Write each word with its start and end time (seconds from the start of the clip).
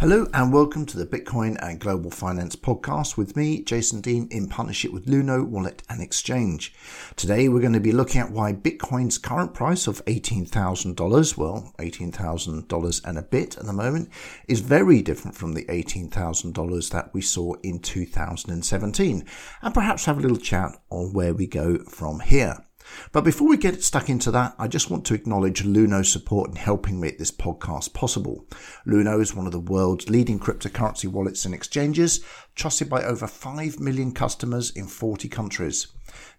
Hello 0.00 0.28
and 0.32 0.52
welcome 0.52 0.86
to 0.86 0.96
the 0.96 1.04
Bitcoin 1.04 1.56
and 1.60 1.80
Global 1.80 2.12
Finance 2.12 2.54
podcast 2.54 3.16
with 3.16 3.34
me, 3.34 3.64
Jason 3.64 4.00
Dean, 4.00 4.28
in 4.30 4.48
partnership 4.48 4.92
with 4.92 5.06
Luno 5.06 5.44
Wallet 5.44 5.82
and 5.90 6.00
Exchange. 6.00 6.72
Today 7.16 7.48
we're 7.48 7.58
going 7.58 7.72
to 7.72 7.80
be 7.80 7.90
looking 7.90 8.20
at 8.20 8.30
why 8.30 8.52
Bitcoin's 8.52 9.18
current 9.18 9.54
price 9.54 9.88
of 9.88 10.04
$18,000, 10.04 11.36
well, 11.36 11.74
$18,000 11.80 13.04
and 13.04 13.18
a 13.18 13.22
bit 13.22 13.58
at 13.58 13.66
the 13.66 13.72
moment, 13.72 14.08
is 14.46 14.60
very 14.60 15.02
different 15.02 15.36
from 15.36 15.54
the 15.54 15.64
$18,000 15.64 16.90
that 16.90 17.12
we 17.12 17.20
saw 17.20 17.54
in 17.64 17.80
2017. 17.80 19.24
And 19.62 19.74
perhaps 19.74 20.04
have 20.04 20.18
a 20.18 20.20
little 20.20 20.36
chat 20.36 20.80
on 20.90 21.12
where 21.12 21.34
we 21.34 21.48
go 21.48 21.78
from 21.78 22.20
here. 22.20 22.64
But 23.12 23.24
before 23.24 23.48
we 23.48 23.56
get 23.56 23.82
stuck 23.82 24.08
into 24.08 24.30
that, 24.30 24.54
I 24.58 24.68
just 24.68 24.90
want 24.90 25.04
to 25.06 25.14
acknowledge 25.14 25.64
Luno's 25.64 26.10
support 26.10 26.50
in 26.50 26.56
helping 26.56 27.00
make 27.00 27.18
this 27.18 27.30
podcast 27.30 27.94
possible. 27.94 28.46
Luno 28.86 29.20
is 29.20 29.34
one 29.34 29.46
of 29.46 29.52
the 29.52 29.60
world's 29.60 30.08
leading 30.08 30.38
cryptocurrency 30.38 31.06
wallets 31.06 31.44
and 31.44 31.54
exchanges, 31.54 32.24
trusted 32.54 32.88
by 32.88 33.02
over 33.02 33.26
5 33.26 33.80
million 33.80 34.12
customers 34.12 34.70
in 34.70 34.86
40 34.86 35.28
countries. 35.28 35.88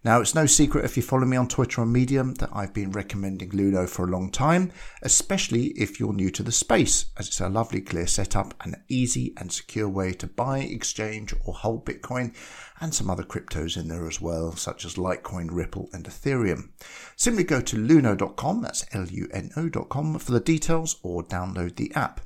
Now, 0.02 0.20
it's 0.20 0.34
no 0.34 0.46
secret 0.46 0.84
if 0.84 0.96
you 0.96 1.02
follow 1.02 1.26
me 1.26 1.36
on 1.36 1.46
Twitter 1.46 1.82
or 1.82 1.86
Medium 1.86 2.34
that 2.34 2.48
I've 2.52 2.72
been 2.72 2.90
recommending 2.90 3.50
Luno 3.50 3.86
for 3.86 4.06
a 4.06 4.10
long 4.10 4.30
time, 4.30 4.72
especially 5.02 5.66
if 5.76 6.00
you're 6.00 6.14
new 6.14 6.30
to 6.30 6.42
the 6.42 6.52
space, 6.52 7.06
as 7.18 7.28
it's 7.28 7.40
a 7.40 7.50
lovely, 7.50 7.82
clear 7.82 8.06
setup 8.06 8.54
and 8.62 8.74
an 8.74 8.84
easy 8.88 9.34
and 9.36 9.52
secure 9.52 9.88
way 9.88 10.12
to 10.14 10.26
buy, 10.26 10.60
exchange, 10.60 11.34
or 11.44 11.52
hold 11.52 11.84
Bitcoin 11.84 12.34
and 12.80 12.94
some 12.94 13.10
other 13.10 13.22
cryptos 13.22 13.76
in 13.76 13.88
there 13.88 14.08
as 14.08 14.20
well, 14.20 14.52
such 14.56 14.86
as 14.86 14.94
Litecoin, 14.94 15.48
Ripple, 15.50 15.90
and 15.92 16.04
Ethereum. 16.06 16.70
Simply 17.16 17.44
go 17.44 17.60
to 17.60 17.76
luno.com, 17.76 18.62
that's 18.62 18.86
L 18.92 19.06
U 19.06 19.28
N 19.32 19.50
O.com, 19.54 20.18
for 20.18 20.32
the 20.32 20.40
details 20.40 20.98
or 21.02 21.22
download 21.22 21.76
the 21.76 21.92
app. 21.94 22.22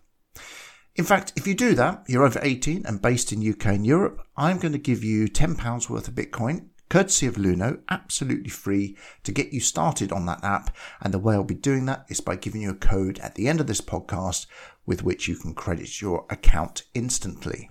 In 0.95 1.05
fact, 1.05 1.33
if 1.35 1.49
you 1.49 1.55
do 1.55 1.75
that, 1.75 2.05
you're 2.07 2.25
over 2.25 2.39
18 2.41 2.87
and 2.87 3.03
based 3.03 3.33
in 3.33 3.47
UK 3.47 3.67
and 3.67 3.85
Europe, 3.85 4.25
I'm 4.37 4.59
going 4.59 4.73
to 4.73 4.79
give 4.79 5.03
you 5.03 5.27
£10 5.27 5.91
worth 5.91 6.07
of 6.07 6.15
Bitcoin 6.15 6.69
courtesy 6.95 7.27
of 7.27 7.35
Luno, 7.35 7.81
absolutely 7.89 8.51
free 8.51 8.97
to 9.25 9.33
get 9.33 9.53
you 9.53 9.59
started 9.59 10.13
on 10.13 10.27
that 10.27 10.45
app. 10.45 10.73
And 11.01 11.13
the 11.13 11.19
way 11.19 11.35
I'll 11.35 11.43
be 11.43 11.53
doing 11.53 11.87
that 11.87 12.07
is 12.09 12.21
by 12.21 12.37
giving 12.37 12.63
you 12.63 12.71
a 12.71 12.75
code 12.75 13.19
at 13.19 13.35
the 13.35 13.49
end 13.49 13.61
of 13.61 13.67
this 13.67 13.81
podcast 13.81 14.47
with 14.87 15.03
which 15.03 15.27
you 15.27 15.35
can 15.35 15.55
credit 15.55 16.01
your 16.01 16.25
account 16.31 16.85
instantly. 16.95 17.69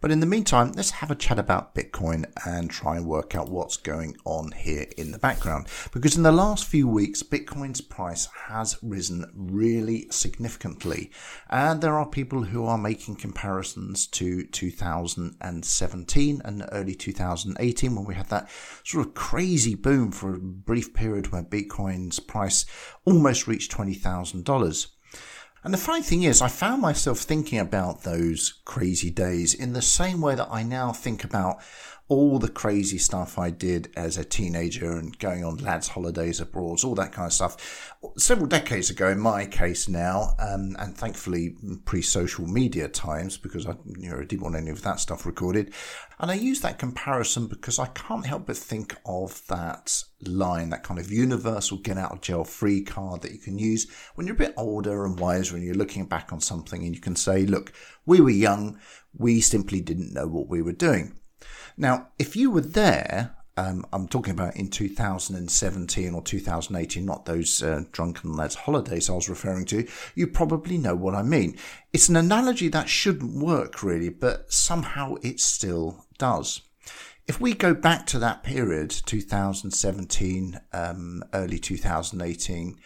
But 0.00 0.10
in 0.10 0.20
the 0.20 0.26
meantime, 0.26 0.72
let's 0.72 0.90
have 0.90 1.10
a 1.10 1.14
chat 1.14 1.38
about 1.38 1.74
Bitcoin 1.74 2.24
and 2.46 2.70
try 2.70 2.96
and 2.96 3.06
work 3.06 3.34
out 3.34 3.48
what's 3.48 3.76
going 3.76 4.16
on 4.24 4.52
here 4.52 4.86
in 4.96 5.12
the 5.12 5.18
background. 5.18 5.68
Because 5.92 6.16
in 6.16 6.22
the 6.22 6.32
last 6.32 6.66
few 6.66 6.86
weeks, 6.86 7.22
Bitcoin's 7.22 7.80
price 7.80 8.28
has 8.48 8.76
risen 8.82 9.24
really 9.34 10.06
significantly. 10.10 11.10
And 11.48 11.80
there 11.80 11.98
are 11.98 12.06
people 12.06 12.44
who 12.44 12.66
are 12.66 12.78
making 12.78 13.16
comparisons 13.16 14.06
to 14.08 14.44
2017 14.44 16.42
and 16.44 16.68
early 16.72 16.94
2018 16.94 17.94
when 17.94 18.04
we 18.04 18.14
had 18.14 18.28
that 18.28 18.50
sort 18.84 19.06
of 19.06 19.14
crazy 19.14 19.74
boom 19.74 20.10
for 20.12 20.34
a 20.34 20.38
brief 20.38 20.92
period 20.94 21.32
where 21.32 21.42
Bitcoin's 21.42 22.20
price 22.20 22.66
almost 23.04 23.46
reached 23.46 23.72
$20,000. 23.72 24.86
And 25.64 25.72
the 25.72 25.78
funny 25.78 26.02
thing 26.02 26.24
is, 26.24 26.42
I 26.42 26.48
found 26.48 26.82
myself 26.82 27.20
thinking 27.20 27.58
about 27.58 28.02
those 28.02 28.60
crazy 28.66 29.10
days 29.10 29.54
in 29.54 29.72
the 29.72 29.80
same 29.80 30.20
way 30.20 30.34
that 30.34 30.48
I 30.50 30.62
now 30.62 30.92
think 30.92 31.24
about 31.24 31.56
all 32.08 32.38
the 32.38 32.50
crazy 32.50 32.98
stuff 32.98 33.38
I 33.38 33.48
did 33.48 33.90
as 33.96 34.18
a 34.18 34.24
teenager 34.24 34.92
and 34.92 35.18
going 35.18 35.42
on 35.42 35.56
lads' 35.56 35.88
holidays 35.88 36.38
abroad, 36.38 36.84
all 36.84 36.94
that 36.96 37.12
kind 37.12 37.26
of 37.26 37.32
stuff. 37.32 37.94
Several 38.18 38.46
decades 38.46 38.90
ago, 38.90 39.08
in 39.08 39.18
my 39.18 39.46
case 39.46 39.88
now, 39.88 40.34
um, 40.38 40.76
and 40.78 40.94
thankfully 40.94 41.56
pre-social 41.86 42.46
media 42.46 42.88
times, 42.88 43.38
because 43.38 43.66
I 43.66 43.76
you 43.96 44.10
know, 44.10 44.22
didn't 44.22 44.42
want 44.42 44.56
any 44.56 44.70
of 44.70 44.82
that 44.82 45.00
stuff 45.00 45.24
recorded. 45.24 45.72
And 46.18 46.30
I 46.30 46.34
use 46.34 46.60
that 46.60 46.78
comparison 46.78 47.46
because 47.46 47.78
I 47.78 47.86
can't 47.86 48.26
help 48.26 48.46
but 48.46 48.56
think 48.58 48.96
of 49.06 49.40
that 49.48 50.04
line, 50.20 50.68
that 50.70 50.82
kind 50.82 51.00
of 51.00 51.10
universal 51.10 51.78
get 51.78 51.96
out 51.96 52.12
of 52.12 52.20
jail 52.20 52.44
free 52.44 52.82
card 52.82 53.22
that 53.22 53.32
you 53.32 53.38
can 53.38 53.58
use 53.58 53.90
when 54.14 54.26
you're 54.26 54.36
a 54.36 54.38
bit 54.38 54.54
older 54.58 55.06
and 55.06 55.18
wiser 55.18 55.56
and 55.56 55.64
you're 55.64 55.74
looking 55.74 56.04
back 56.04 56.34
on 56.34 56.40
something 56.40 56.84
and 56.84 56.94
you 56.94 57.00
can 57.00 57.16
say, 57.16 57.46
look, 57.46 57.72
we 58.04 58.20
were 58.20 58.30
young. 58.30 58.78
We 59.16 59.40
simply 59.40 59.80
didn't 59.80 60.12
know 60.12 60.26
what 60.26 60.48
we 60.48 60.60
were 60.60 60.72
doing. 60.72 61.18
Now, 61.76 62.08
if 62.18 62.36
you 62.36 62.50
were 62.50 62.60
there, 62.60 63.36
um, 63.56 63.86
I'm 63.92 64.08
talking 64.08 64.32
about 64.32 64.56
in 64.56 64.68
2017 64.68 66.14
or 66.14 66.22
2018, 66.22 67.04
not 67.04 67.24
those 67.24 67.62
uh, 67.62 67.84
drunken 67.92 68.34
lads' 68.34 68.54
holidays 68.54 69.08
I 69.08 69.14
was 69.14 69.28
referring 69.28 69.64
to, 69.66 69.86
you 70.14 70.26
probably 70.26 70.78
know 70.78 70.94
what 70.94 71.14
I 71.14 71.22
mean. 71.22 71.56
It's 71.92 72.08
an 72.08 72.16
analogy 72.16 72.68
that 72.68 72.88
shouldn't 72.88 73.42
work 73.42 73.82
really, 73.82 74.08
but 74.08 74.52
somehow 74.52 75.14
it 75.22 75.40
still 75.40 76.04
does. 76.18 76.62
If 77.26 77.40
we 77.40 77.54
go 77.54 77.74
back 77.74 78.06
to 78.08 78.18
that 78.18 78.42
period, 78.42 78.90
2017, 78.90 80.60
um, 80.72 81.22
early 81.32 81.58
2018, 81.58 82.76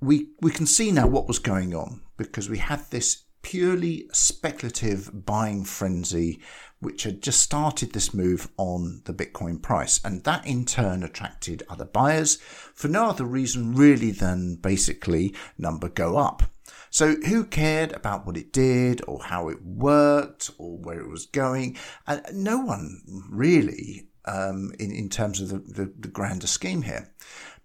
we, 0.00 0.28
we 0.42 0.50
can 0.50 0.66
see 0.66 0.90
now 0.90 1.06
what 1.06 1.28
was 1.28 1.38
going 1.38 1.74
on 1.74 2.02
because 2.16 2.50
we 2.50 2.58
had 2.58 2.90
this 2.90 3.22
purely 3.46 4.08
speculative 4.12 5.24
buying 5.24 5.64
frenzy 5.64 6.40
which 6.80 7.04
had 7.04 7.22
just 7.22 7.40
started 7.40 7.92
this 7.92 8.12
move 8.12 8.48
on 8.56 9.02
the 9.04 9.14
Bitcoin 9.14 9.60
price. 9.60 10.00
And 10.04 10.24
that 10.24 10.46
in 10.46 10.64
turn 10.64 11.02
attracted 11.02 11.62
other 11.68 11.84
buyers 11.84 12.36
for 12.36 12.88
no 12.88 13.06
other 13.06 13.24
reason 13.24 13.74
really 13.74 14.10
than 14.10 14.56
basically 14.56 15.34
number 15.58 15.88
go 15.88 16.16
up. 16.16 16.42
So 16.90 17.16
who 17.26 17.44
cared 17.44 17.92
about 17.92 18.26
what 18.26 18.36
it 18.36 18.52
did 18.52 19.02
or 19.06 19.22
how 19.22 19.48
it 19.48 19.62
worked 19.62 20.50
or 20.58 20.78
where 20.78 21.00
it 21.00 21.10
was 21.10 21.26
going? 21.26 21.76
And 22.06 22.22
no 22.32 22.58
one 22.58 23.02
really 23.28 24.08
um, 24.26 24.72
in, 24.78 24.92
in 24.92 25.08
terms 25.08 25.40
of 25.40 25.48
the, 25.48 25.58
the, 25.58 25.92
the 25.98 26.08
grander 26.08 26.46
scheme 26.46 26.82
here. 26.82 27.12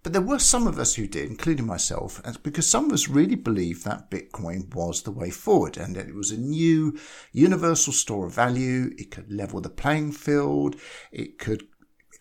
But 0.02 0.12
there 0.12 0.22
were 0.22 0.40
some 0.40 0.66
of 0.66 0.80
us 0.80 0.94
who 0.94 1.06
did, 1.06 1.30
including 1.30 1.66
myself, 1.66 2.20
because 2.42 2.66
some 2.66 2.86
of 2.86 2.92
us 2.92 3.08
really 3.08 3.36
believed 3.36 3.84
that 3.84 4.10
Bitcoin 4.10 4.74
was 4.74 5.02
the 5.02 5.12
way 5.12 5.30
forward 5.30 5.76
and 5.76 5.94
that 5.94 6.08
it 6.08 6.14
was 6.14 6.32
a 6.32 6.36
new 6.36 6.98
universal 7.30 7.92
store 7.92 8.26
of 8.26 8.34
value. 8.34 8.90
It 8.98 9.12
could 9.12 9.30
level 9.30 9.60
the 9.60 9.70
playing 9.70 10.12
field. 10.12 10.74
It 11.12 11.38
could 11.38 11.68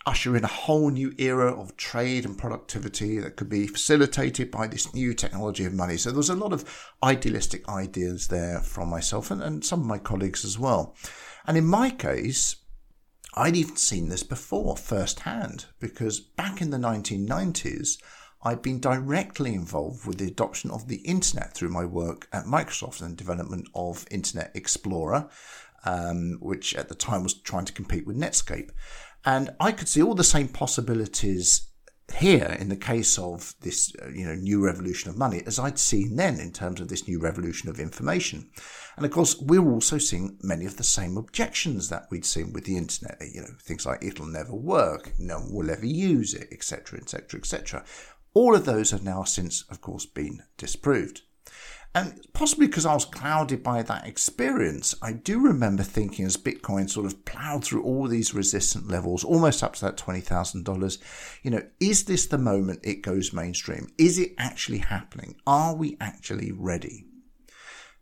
usher 0.06 0.36
in 0.36 0.44
a 0.44 0.48
whole 0.48 0.90
new 0.90 1.14
era 1.18 1.52
of 1.52 1.78
trade 1.78 2.26
and 2.26 2.38
productivity 2.38 3.20
that 3.20 3.36
could 3.36 3.50
be 3.50 3.68
facilitated 3.68 4.50
by 4.52 4.68
this 4.68 4.94
new 4.94 5.14
technology 5.14 5.66
of 5.66 5.74
money. 5.74 5.98
So 5.98 6.10
there 6.10 6.18
was 6.18 6.30
a 6.30 6.36
lot 6.36 6.54
of 6.54 6.92
idealistic 7.04 7.68
ideas 7.70 8.28
there 8.28 8.60
from 8.62 8.90
myself 8.90 9.32
and, 9.32 9.42
and 9.42 9.64
some 9.64 9.82
of 9.82 9.86
my 9.86 10.00
colleagues 10.00 10.44
as 10.46 10.58
well. 10.58 10.96
And 11.46 11.58
in 11.58 11.66
my 11.66 11.90
case, 11.90 12.58
I'd 13.34 13.56
even 13.56 13.78
seen 13.78 14.10
this 14.10 14.24
before 14.24 14.76
firsthand 14.76 15.66
because 15.80 16.20
back 16.20 16.62
in 16.62 16.70
the 16.70 16.78
1990s, 16.78 17.98
I'd 18.44 18.62
been 18.62 18.80
directly 18.80 19.54
involved 19.54 20.06
with 20.06 20.18
the 20.18 20.28
adoption 20.28 20.72
of 20.72 20.88
the 20.88 20.98
internet 20.98 21.54
through 21.54 21.70
my 21.70 21.86
work 21.86 22.28
at 22.34 22.46
Microsoft 22.46 23.02
and 23.02 23.16
development 23.16 23.68
of 23.76 24.06
Internet 24.10 24.52
Explorer, 24.56 25.30
um, 25.86 26.38
which 26.42 26.76
at 26.76 26.90
the 26.90 26.96
time 26.96 27.24
was 27.24 27.36
trying 27.36 27.66
to 27.66 27.74
compete 27.74 28.08
with 28.08 28.18
Netscape. 28.18 28.72
And 29.24 29.52
I 29.60 29.72
could 29.72 29.88
see 29.88 30.02
all 30.02 30.16
the 30.16 30.24
same 30.24 30.48
possibilities 30.48 31.68
here 32.16 32.58
in 32.60 32.70
the 32.70 32.76
case 32.76 33.18
of 33.18 33.56
this 33.62 33.94
uh, 34.02 34.10
you 34.10 34.26
know 34.26 34.36
new 34.36 34.64
revolution 34.64 35.10
of 35.10 35.18
money 35.18 35.42
as 35.46 35.58
I'd 35.58 35.80
seen 35.80 36.18
then 36.18 36.40
in 36.40 36.52
terms 36.52 36.82
of 36.82 36.90
this 36.90 37.08
new 37.08 37.20
revolution 37.20 37.70
of 37.70 37.80
information. 37.80 38.50
And 38.98 39.06
of 39.06 39.12
course, 39.12 39.40
we're 39.40 39.72
also 39.72 39.98
seeing 39.98 40.38
many 40.42 40.66
of 40.66 40.78
the 40.78 40.84
same 40.84 41.18
objections 41.18 41.90
that 41.90 42.08
we'd 42.10 42.26
seen 42.26 42.54
with 42.54 42.66
the 42.66 42.78
internet. 42.78 43.18
You 43.34 43.42
know, 43.42 43.56
things 43.60 43.86
like 43.86 44.04
it'll 44.04 44.26
never 44.26 44.54
work, 44.54 45.14
no 45.18 45.40
one 45.40 45.54
will 45.54 45.72
ever 45.72 45.86
use 45.86 46.34
it, 46.34 46.50
etc., 46.52 47.00
etc., 47.00 47.40
etc. 47.40 47.86
All 48.34 48.56
of 48.56 48.66
those 48.66 48.92
have 48.92 49.04
now 49.04 49.24
since, 49.24 49.64
of 49.70 49.82
course, 49.82 50.06
been 50.06 50.44
disproved. 50.58 51.22
And 51.94 52.26
possibly 52.32 52.68
because 52.68 52.86
I 52.86 52.94
was 52.94 53.04
clouded 53.04 53.64
by 53.64 53.84
that 53.84 54.08
experience, 54.08 54.96
I 55.02 55.12
do 55.12 55.42
remember 55.42 55.84
thinking 55.84 56.26
as 56.26 56.38
Bitcoin 56.38 56.90
sort 56.90 57.06
of 57.06 57.26
plowed 57.26 57.66
through 57.66 57.84
all 57.84 58.08
these 58.08 58.34
resistant 58.34 58.88
levels, 58.88 59.26
almost 59.26 59.62
up 59.62 59.74
to 59.76 59.86
that 59.86 59.98
$20,000, 59.98 60.98
you 61.44 61.52
know, 61.52 61.64
is 61.82 62.06
this 62.06 62.28
the 62.28 62.38
moment 62.38 62.80
it 62.84 63.02
goes 63.02 63.34
mainstream? 63.34 63.90
Is 63.98 64.18
it 64.18 64.32
actually 64.38 64.78
happening? 64.78 65.36
Are 65.46 65.76
we 65.76 65.98
actually 66.00 66.54
ready? 66.54 67.08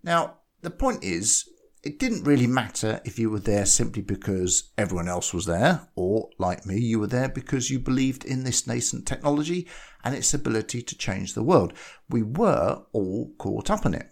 Now, 0.04 0.38
the 0.62 0.70
point 0.70 1.04
is, 1.04 1.48
it 1.82 1.98
didn't 1.98 2.26
really 2.26 2.48
matter 2.48 3.00
if 3.06 3.18
you 3.18 3.30
were 3.30 3.40
there 3.40 3.66
simply 3.66 4.02
because 4.02 4.72
everyone 4.78 5.08
else 5.08 5.34
was 5.34 5.46
there, 5.46 5.88
or 5.96 6.30
like 6.38 6.66
me, 6.66 6.78
you 6.78 7.00
were 7.00 7.08
there 7.08 7.30
because 7.30 7.70
you 7.70 7.80
believed 7.80 8.26
in 8.26 8.44
this 8.44 8.68
nascent 8.68 9.08
technology 9.08 9.68
and 10.04 10.14
its 10.14 10.34
ability 10.34 10.82
to 10.82 10.98
change 10.98 11.34
the 11.34 11.44
world. 11.44 11.74
We 12.10 12.24
were 12.24 12.84
all 12.92 13.34
caught 13.38 13.70
up 13.70 13.86
in 13.86 13.94
it. 13.94 14.10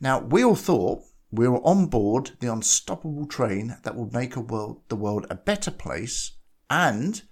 Now, 0.00 0.20
we 0.20 0.42
all 0.42 0.54
thought 0.54 1.02
we 1.30 1.46
were 1.46 1.64
on 1.66 1.86
board 1.86 2.32
the 2.40 2.50
unstoppable 2.50 3.26
train 3.26 3.76
that 3.82 3.94
would 3.94 4.14
make 4.14 4.36
world, 4.36 4.82
the 4.88 4.96
world 4.96 5.26
a 5.28 5.34
better 5.34 5.70
place 5.70 6.32
and 6.70 7.22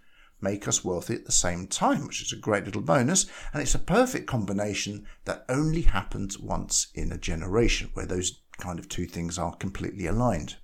make 0.47 0.69
us 0.69 0.85
wealthy 0.85 1.15
at 1.15 1.25
the 1.25 1.33
same 1.33 1.67
time, 1.67 2.07
which 2.07 2.23
is 2.23 2.33
a 2.33 2.37
great 2.37 2.65
little 2.65 2.83
bonus. 2.83 3.27
And 3.53 3.61
it's 3.61 3.75
a 3.75 3.81
perfect 3.81 4.27
combination 4.27 5.07
that 5.25 5.45
only 5.49 5.83
happens 5.83 6.39
once 6.39 6.89
in 6.95 7.11
a 7.11 7.19
generation, 7.19 7.91
where 7.95 8.07
those 8.07 8.43
kind 8.59 8.79
of 8.79 8.89
two 8.89 9.07
things 9.07 9.39
are 9.39 9.57
completely 9.57 10.07
aligned. 10.07 10.57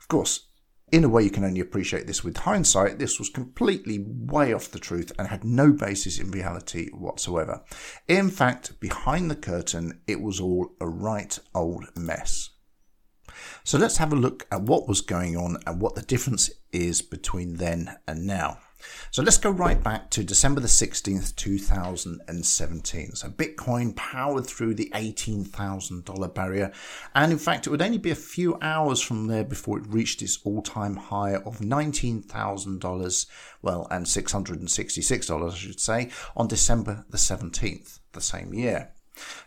Of 0.00 0.06
course, 0.06 0.46
in 0.92 1.04
a 1.04 1.08
way, 1.08 1.22
you 1.22 1.30
can 1.30 1.44
only 1.44 1.60
appreciate 1.60 2.06
this 2.06 2.24
with 2.24 2.36
hindsight. 2.36 2.98
This 2.98 3.18
was 3.18 3.28
completely 3.28 4.04
way 4.06 4.52
off 4.52 4.70
the 4.70 4.78
truth 4.78 5.12
and 5.18 5.28
had 5.28 5.44
no 5.44 5.72
basis 5.72 6.18
in 6.18 6.30
reality 6.30 6.88
whatsoever. 6.90 7.62
In 8.08 8.30
fact, 8.30 8.80
behind 8.80 9.30
the 9.30 9.36
curtain, 9.36 10.00
it 10.06 10.20
was 10.20 10.40
all 10.40 10.74
a 10.80 10.88
right 10.88 11.38
old 11.54 11.84
mess. 11.96 12.50
So 13.64 13.78
let's 13.78 13.98
have 13.98 14.12
a 14.12 14.16
look 14.16 14.46
at 14.50 14.62
what 14.62 14.88
was 14.88 15.00
going 15.00 15.36
on 15.36 15.58
and 15.66 15.80
what 15.80 15.94
the 15.94 16.02
difference 16.02 16.50
is 16.72 17.02
between 17.02 17.56
then 17.56 17.96
and 18.06 18.26
now. 18.26 18.58
So 19.10 19.22
let's 19.22 19.38
go 19.38 19.50
right 19.50 19.82
back 19.82 20.10
to 20.10 20.24
December 20.24 20.60
the 20.60 20.68
16th, 20.68 21.34
2017. 21.36 23.14
So 23.14 23.28
Bitcoin 23.28 23.94
powered 23.96 24.46
through 24.46 24.74
the 24.74 24.90
$18,000 24.94 26.34
barrier. 26.34 26.72
And 27.14 27.32
in 27.32 27.38
fact, 27.38 27.66
it 27.66 27.70
would 27.70 27.82
only 27.82 27.98
be 27.98 28.10
a 28.10 28.16
few 28.16 28.58
hours 28.62 29.00
from 29.00 29.26
there 29.26 29.44
before 29.44 29.78
it 29.78 29.86
reached 29.88 30.22
its 30.22 30.38
all 30.44 30.62
time 30.62 30.96
high 30.96 31.34
of 31.34 31.58
$19,000, 31.58 33.26
well, 33.62 33.86
and 33.90 34.06
$666, 34.06 35.50
I 35.50 35.54
should 35.54 35.80
say, 35.80 36.10
on 36.36 36.48
December 36.48 37.04
the 37.10 37.18
17th, 37.18 37.98
the 38.12 38.20
same 38.20 38.54
year. 38.54 38.92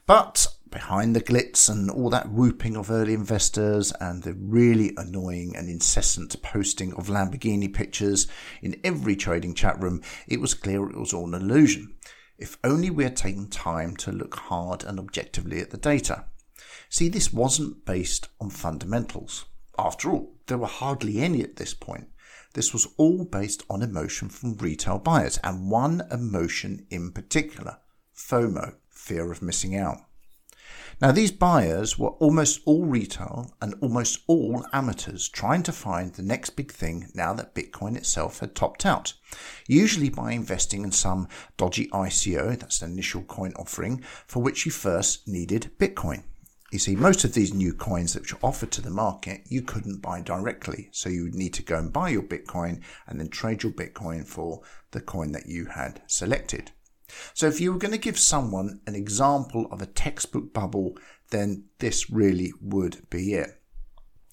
But 0.06 0.48
behind 0.74 1.16
the 1.16 1.22
glitz 1.22 1.70
and 1.70 1.90
all 1.92 2.10
that 2.10 2.32
whooping 2.32 2.76
of 2.76 2.90
early 2.90 3.14
investors 3.14 3.94
and 4.02 4.24
the 4.24 4.34
really 4.34 4.92
annoying 4.98 5.56
and 5.56 5.70
incessant 5.70 6.36
posting 6.42 6.92
of 6.96 7.08
Lamborghini 7.08 7.72
pictures 7.72 8.28
in 8.62 8.82
every 8.84 9.16
trading 9.16 9.54
chat 9.54 9.80
room, 9.82 10.02
it 10.28 10.42
was 10.42 10.56
clear 10.56 10.90
it 10.90 10.98
was 10.98 11.14
all 11.14 11.28
an 11.28 11.42
illusion. 11.42 11.94
If 12.40 12.58
only 12.64 12.90
we 12.90 13.04
had 13.04 13.16
taken 13.16 13.50
time 13.50 13.96
to 13.98 14.12
look 14.12 14.36
hard 14.36 14.84
and 14.84 15.00
objectively 15.00 15.60
at 15.62 15.70
the 15.70 15.78
data. 15.78 16.26
See, 16.90 17.08
this 17.08 17.32
wasn't 17.32 17.86
based 17.86 18.28
on 18.42 18.50
fundamentals. 18.50 19.46
After 19.78 20.10
all, 20.10 20.34
there 20.48 20.58
were 20.58 20.68
hardly 20.68 21.20
any 21.20 21.44
at 21.44 21.58
this 21.58 21.76
point. 21.76 22.10
This 22.54 22.74
was 22.74 22.88
all 22.98 23.26
based 23.26 23.64
on 23.70 23.84
emotion 23.84 24.30
from 24.30 24.58
retail 24.58 24.98
buyers, 24.98 25.40
and 25.44 25.70
one 25.70 26.02
emotion 26.12 26.88
in 26.90 27.12
particular 27.12 27.78
FOMO, 28.16 28.76
fear 28.90 29.32
of 29.32 29.42
missing 29.42 29.76
out. 29.76 30.00
Now, 31.04 31.12
these 31.12 31.34
buyers 31.34 32.00
were 32.00 32.12
almost 32.12 32.62
all 32.64 32.86
retail 32.86 33.54
and 33.62 33.76
almost 33.82 34.22
all 34.26 34.66
amateurs 34.72 35.28
trying 35.28 35.62
to 35.64 35.74
find 35.74 36.14
the 36.14 36.24
next 36.24 36.52
big 36.52 36.72
thing 36.72 37.10
now 37.14 37.34
that 37.34 37.54
Bitcoin 37.54 37.98
itself 37.98 38.40
had 38.40 38.56
topped 38.56 38.86
out, 38.86 39.14
usually 39.68 40.08
by 40.08 40.32
investing 40.32 40.82
in 40.86 40.94
some 40.94 41.28
dodgy 41.58 41.90
ICO, 41.90 42.58
that's 42.58 42.80
the 42.80 42.86
initial 42.86 43.22
coin 43.24 43.52
offering, 43.58 44.02
for 44.28 44.42
which 44.42 44.66
you 44.66 44.72
first 44.72 45.28
needed 45.28 45.72
Bitcoin. 45.78 46.24
You 46.72 46.80
see, 46.80 46.96
most 46.96 47.26
of 47.26 47.34
these 47.34 47.54
new 47.54 47.74
coins 47.74 48.14
that 48.14 48.32
were 48.32 48.40
offered 48.42 48.72
to 48.72 48.82
the 48.82 48.90
market, 48.90 49.42
you 49.50 49.62
couldn't 49.62 50.02
buy 50.02 50.22
directly. 50.22 50.88
So 50.94 51.10
you 51.10 51.24
would 51.24 51.36
need 51.36 51.54
to 51.56 51.64
go 51.64 51.78
and 51.78 51.92
buy 51.92 52.12
your 52.12 52.24
Bitcoin 52.24 52.82
and 53.08 53.20
then 53.20 53.28
trade 53.28 53.64
your 53.64 53.74
Bitcoin 53.74 54.26
for 54.26 54.62
the 54.92 55.02
coin 55.02 55.34
that 55.34 55.48
you 55.48 55.66
had 55.66 56.02
selected. 56.08 56.72
So 57.34 57.48
if 57.48 57.60
you 57.60 57.72
were 57.72 57.80
going 57.80 57.92
to 57.92 57.98
give 57.98 58.20
someone 58.20 58.82
an 58.88 58.96
example 58.96 59.68
of 59.72 59.82
a 59.82 59.88
textbook 59.88 60.54
bubble, 60.54 60.98
then 61.30 61.66
this 61.80 62.10
really 62.10 62.54
would 62.62 63.10
be 63.10 63.34
it. 63.34 63.62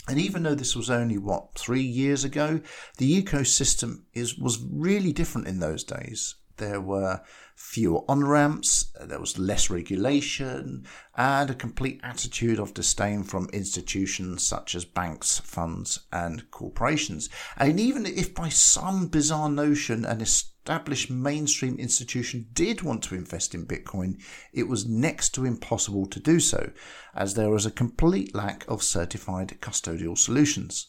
And 0.08 0.18
even 0.18 0.42
though 0.42 0.54
this 0.54 0.74
was 0.74 0.90
only 0.90 1.18
what 1.18 1.56
three 1.58 1.82
years 1.82 2.24
ago, 2.24 2.60
the 2.98 3.22
ecosystem 3.22 4.02
is 4.12 4.36
was 4.36 4.58
really 4.70 5.12
different 5.12 5.46
in 5.46 5.60
those 5.60 5.84
days. 5.84 6.36
There 6.56 6.80
were 6.80 7.22
fewer 7.54 8.02
on 8.08 8.24
ramps, 8.24 8.92
there 9.00 9.20
was 9.20 9.38
less 9.38 9.70
regulation, 9.70 10.86
and 11.16 11.48
a 11.48 11.54
complete 11.54 12.00
attitude 12.02 12.58
of 12.58 12.74
disdain 12.74 13.22
from 13.22 13.48
institutions 13.52 14.42
such 14.42 14.74
as 14.74 14.84
banks, 14.84 15.38
funds, 15.38 16.00
and 16.12 16.50
corporations. 16.50 17.30
And 17.56 17.78
even 17.78 18.04
if 18.04 18.34
by 18.34 18.48
some 18.48 19.08
bizarre 19.08 19.48
notion 19.48 20.04
an 20.04 20.20
established 20.60 21.10
mainstream 21.10 21.78
institution 21.78 22.46
did 22.52 22.82
want 22.82 23.02
to 23.02 23.14
invest 23.14 23.54
in 23.54 23.66
Bitcoin, 23.66 24.20
it 24.52 24.68
was 24.68 24.86
next 24.86 25.30
to 25.30 25.46
impossible 25.46 26.04
to 26.06 26.20
do 26.20 26.38
so, 26.38 26.70
as 27.14 27.34
there 27.34 27.50
was 27.50 27.64
a 27.64 27.70
complete 27.70 28.34
lack 28.34 28.64
of 28.68 28.82
certified 28.82 29.56
custodial 29.60 30.16
solutions. 30.16 30.88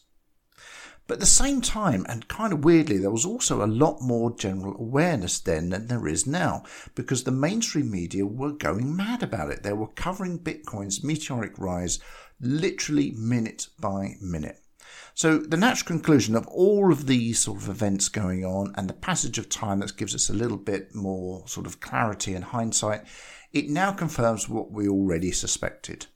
But 1.06 1.14
at 1.14 1.20
the 1.20 1.26
same 1.26 1.62
time, 1.62 2.04
and 2.08 2.28
kind 2.28 2.52
of 2.52 2.64
weirdly, 2.64 2.98
there 2.98 3.10
was 3.10 3.26
also 3.26 3.64
a 3.64 3.66
lot 3.66 4.00
more 4.02 4.36
general 4.36 4.76
awareness 4.78 5.40
then 5.40 5.70
than 5.70 5.88
there 5.88 6.06
is 6.06 6.26
now, 6.26 6.64
because 6.94 7.24
the 7.24 7.32
mainstream 7.32 7.90
media 7.90 8.26
were 8.26 8.52
going 8.52 8.94
mad 8.94 9.22
about 9.22 9.50
it. 9.50 9.62
They 9.62 9.72
were 9.72 9.88
covering 9.88 10.38
Bitcoin's 10.38 11.02
meteoric 11.02 11.58
rise 11.58 11.98
literally 12.40 13.10
minute 13.12 13.68
by 13.80 14.16
minute. 14.20 14.61
So 15.14 15.38
the 15.38 15.56
natural 15.56 15.86
conclusion 15.86 16.34
of 16.34 16.46
all 16.46 16.90
of 16.90 17.06
these 17.06 17.38
sort 17.38 17.62
of 17.62 17.68
events 17.68 18.08
going 18.08 18.44
on 18.44 18.72
and 18.76 18.88
the 18.88 18.94
passage 18.94 19.38
of 19.38 19.48
time 19.48 19.80
that 19.80 19.96
gives 19.96 20.14
us 20.14 20.30
a 20.30 20.34
little 20.34 20.56
bit 20.56 20.94
more 20.94 21.46
sort 21.46 21.66
of 21.66 21.80
clarity 21.80 22.34
and 22.34 22.44
hindsight, 22.44 23.04
it 23.52 23.68
now 23.68 23.92
confirms 23.92 24.48
what 24.48 24.72
we 24.72 24.88
already 24.88 25.30
suspected. 25.30 26.06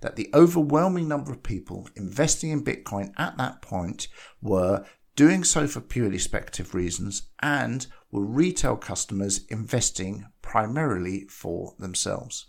That 0.00 0.16
the 0.16 0.30
overwhelming 0.32 1.06
number 1.06 1.32
of 1.32 1.42
people 1.42 1.88
investing 1.96 2.50
in 2.50 2.64
Bitcoin 2.64 3.12
at 3.18 3.36
that 3.36 3.60
point 3.60 4.08
were 4.40 4.86
doing 5.16 5.44
so 5.44 5.66
for 5.66 5.80
purely 5.80 6.18
speculative 6.18 6.74
reasons 6.74 7.28
and 7.40 7.86
were 8.10 8.24
retail 8.24 8.76
customers 8.76 9.44
investing 9.46 10.26
primarily 10.42 11.26
for 11.28 11.74
themselves. 11.78 12.46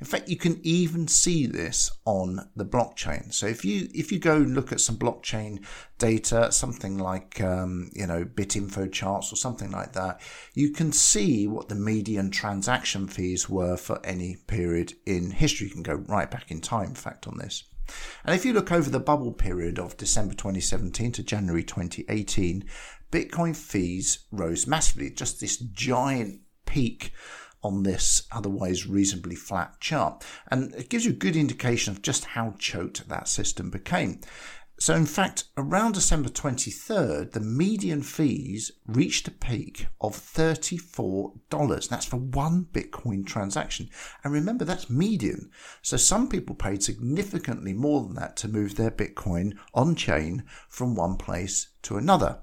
In 0.00 0.06
fact, 0.06 0.28
you 0.28 0.36
can 0.36 0.58
even 0.62 1.08
see 1.08 1.46
this 1.46 1.90
on 2.06 2.48
the 2.56 2.64
blockchain. 2.64 3.32
So 3.34 3.46
if 3.46 3.64
you 3.64 3.88
if 3.94 4.10
you 4.10 4.18
go 4.18 4.36
and 4.36 4.54
look 4.54 4.72
at 4.72 4.80
some 4.80 4.96
blockchain 4.96 5.64
data, 5.98 6.50
something 6.50 6.96
like 6.96 7.40
um, 7.40 7.90
you 7.94 8.06
know 8.06 8.24
BitInfo 8.24 8.90
charts 8.90 9.32
or 9.32 9.36
something 9.36 9.70
like 9.70 9.92
that, 9.92 10.20
you 10.54 10.72
can 10.72 10.92
see 10.92 11.46
what 11.46 11.68
the 11.68 11.74
median 11.74 12.30
transaction 12.30 13.06
fees 13.08 13.48
were 13.48 13.76
for 13.76 14.04
any 14.04 14.36
period 14.46 14.94
in 15.04 15.30
history. 15.30 15.66
You 15.66 15.74
can 15.74 15.82
go 15.82 15.94
right 15.94 16.30
back 16.30 16.50
in 16.50 16.60
time, 16.60 16.88
in 16.88 16.94
fact, 16.94 17.26
on 17.26 17.36
this. 17.36 17.64
And 18.24 18.34
if 18.34 18.44
you 18.44 18.52
look 18.52 18.72
over 18.72 18.88
the 18.88 19.00
bubble 19.00 19.32
period 19.32 19.78
of 19.78 19.96
December 19.96 20.34
2017 20.34 21.12
to 21.12 21.22
January 21.22 21.64
2018, 21.64 22.64
Bitcoin 23.10 23.56
fees 23.56 24.26
rose 24.30 24.66
massively. 24.66 25.10
Just 25.10 25.40
this 25.40 25.56
giant 25.56 26.40
peak 26.66 27.12
on 27.62 27.82
this 27.82 28.22
otherwise 28.32 28.86
reasonably 28.86 29.36
flat 29.36 29.78
chart. 29.80 30.24
And 30.48 30.74
it 30.74 30.88
gives 30.88 31.04
you 31.04 31.12
a 31.12 31.14
good 31.14 31.36
indication 31.36 31.92
of 31.92 32.02
just 32.02 32.24
how 32.24 32.54
choked 32.58 33.08
that 33.08 33.28
system 33.28 33.70
became. 33.70 34.20
So, 34.80 34.94
in 34.94 35.04
fact, 35.04 35.44
around 35.58 35.92
December 35.92 36.30
23rd, 36.30 37.32
the 37.32 37.40
median 37.40 38.00
fees 38.02 38.72
reached 38.86 39.28
a 39.28 39.30
peak 39.30 39.88
of 40.00 40.16
$34. 40.16 41.88
That's 41.90 42.06
for 42.06 42.16
one 42.16 42.66
Bitcoin 42.72 43.26
transaction. 43.26 43.90
And 44.24 44.32
remember, 44.32 44.64
that's 44.64 44.88
median. 44.88 45.50
So, 45.82 45.98
some 45.98 46.30
people 46.30 46.54
paid 46.54 46.82
significantly 46.82 47.74
more 47.74 48.00
than 48.02 48.14
that 48.14 48.38
to 48.38 48.48
move 48.48 48.76
their 48.76 48.90
Bitcoin 48.90 49.58
on 49.74 49.96
chain 49.96 50.44
from 50.70 50.94
one 50.94 51.18
place 51.18 51.68
to 51.82 51.98
another 51.98 52.38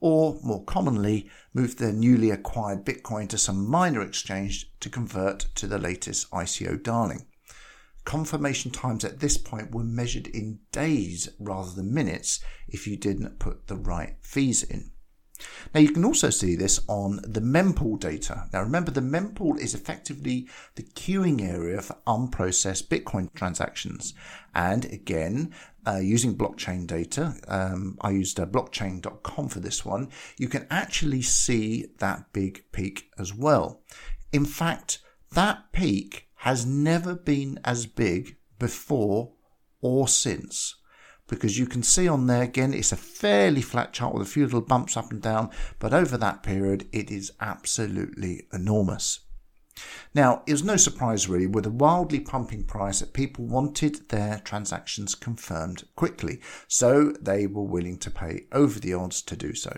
or 0.00 0.40
more 0.42 0.64
commonly, 0.64 1.28
move 1.52 1.76
their 1.76 1.92
newly 1.92 2.30
acquired 2.30 2.86
Bitcoin 2.86 3.28
to 3.28 3.36
some 3.36 3.68
minor 3.68 4.00
exchange 4.00 4.72
to 4.80 4.88
convert 4.88 5.40
to 5.56 5.66
the 5.66 5.78
latest 5.78 6.30
ICO 6.30 6.82
darling. 6.82 7.26
Confirmation 8.04 8.70
times 8.70 9.04
at 9.04 9.20
this 9.20 9.38
point 9.38 9.74
were 9.74 9.84
measured 9.84 10.26
in 10.28 10.58
days 10.72 11.28
rather 11.38 11.70
than 11.70 11.94
minutes 11.94 12.40
if 12.68 12.86
you 12.86 12.96
didn't 12.96 13.38
put 13.38 13.68
the 13.68 13.76
right 13.76 14.16
fees 14.20 14.62
in. 14.62 14.90
Now 15.74 15.80
you 15.80 15.90
can 15.90 16.04
also 16.04 16.30
see 16.30 16.56
this 16.56 16.80
on 16.88 17.20
the 17.22 17.40
mempool 17.40 17.98
data. 17.98 18.48
Now 18.52 18.62
remember 18.62 18.90
the 18.90 19.00
mempool 19.00 19.58
is 19.58 19.74
effectively 19.74 20.48
the 20.74 20.82
queuing 20.82 21.42
area 21.42 21.80
for 21.82 21.96
unprocessed 22.06 22.88
Bitcoin 22.88 23.32
transactions. 23.34 24.14
And 24.54 24.84
again, 24.86 25.52
uh, 25.86 25.96
using 25.96 26.36
blockchain 26.36 26.86
data, 26.86 27.34
um, 27.48 27.98
I 28.00 28.10
used 28.10 28.38
uh, 28.38 28.46
blockchain.com 28.46 29.48
for 29.48 29.60
this 29.60 29.84
one, 29.84 30.10
you 30.38 30.48
can 30.48 30.66
actually 30.70 31.22
see 31.22 31.86
that 31.98 32.32
big 32.32 32.64
peak 32.72 33.10
as 33.18 33.34
well. 33.34 33.82
In 34.32 34.44
fact, 34.44 35.00
that 35.32 35.72
peak 35.72 36.28
has 36.42 36.66
never 36.66 37.14
been 37.14 37.56
as 37.64 37.86
big 37.86 38.36
before 38.58 39.30
or 39.80 40.08
since. 40.08 40.74
Because 41.28 41.56
you 41.56 41.66
can 41.66 41.84
see 41.84 42.08
on 42.08 42.26
there 42.26 42.42
again 42.42 42.74
it's 42.74 42.90
a 42.90 42.96
fairly 42.96 43.62
flat 43.62 43.92
chart 43.92 44.12
with 44.12 44.26
a 44.26 44.30
few 44.30 44.42
little 44.42 44.60
bumps 44.60 44.96
up 44.96 45.12
and 45.12 45.22
down 45.22 45.50
but 45.78 45.94
over 45.94 46.16
that 46.16 46.42
period 46.42 46.88
it 46.90 47.12
is 47.12 47.30
absolutely 47.40 48.48
enormous. 48.52 49.20
Now, 50.14 50.42
it 50.48 50.52
was 50.52 50.64
no 50.64 50.76
surprise 50.76 51.28
really 51.28 51.46
with 51.46 51.64
a 51.64 51.70
wildly 51.70 52.18
pumping 52.18 52.64
price 52.64 52.98
that 52.98 53.12
people 53.12 53.46
wanted 53.46 54.08
their 54.08 54.40
transactions 54.44 55.14
confirmed 55.14 55.84
quickly, 55.94 56.40
so 56.66 57.12
they 57.20 57.46
were 57.46 57.62
willing 57.62 57.98
to 57.98 58.10
pay 58.10 58.46
over 58.50 58.80
the 58.80 58.94
odds 58.94 59.22
to 59.22 59.36
do 59.36 59.54
so. 59.54 59.72